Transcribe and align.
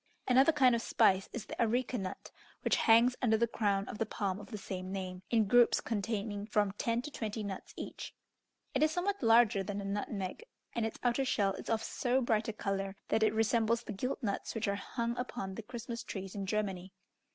Another 0.27 0.51
kind 0.51 0.73
of 0.73 0.81
spice 0.81 1.29
is 1.31 1.45
the 1.45 1.61
areca 1.61 1.95
nut, 1.95 2.31
which 2.63 2.75
hangs 2.87 3.15
under 3.21 3.37
the 3.37 3.45
crown 3.45 3.87
of 3.87 3.99
the 3.99 4.05
palm 4.07 4.39
of 4.39 4.47
the 4.49 4.57
same 4.57 4.91
name, 4.91 5.21
in 5.29 5.45
groups 5.45 5.79
containing 5.79 6.47
from 6.47 6.71
ten 6.71 7.03
to 7.03 7.11
twenty 7.11 7.43
nuts 7.43 7.71
each. 7.77 8.15
It 8.73 8.81
is 8.81 8.89
somewhat 8.89 9.21
larger 9.21 9.61
than 9.61 9.79
a 9.79 9.85
nutmeg, 9.85 10.43
and 10.73 10.87
its 10.87 10.97
outer 11.03 11.23
shell 11.23 11.53
is 11.53 11.69
of 11.69 11.83
so 11.83 12.19
bright 12.19 12.47
a 12.47 12.53
colour, 12.53 12.95
that 13.09 13.21
it 13.21 13.31
resembles 13.35 13.83
the 13.83 13.93
gilt 13.93 14.23
nuts 14.23 14.55
which 14.55 14.67
are 14.67 14.73
hung 14.73 15.15
upon 15.19 15.53
the 15.53 15.61
Christmas 15.61 16.01
trees 16.03 16.33
in 16.33 16.47
Germany. 16.47 16.91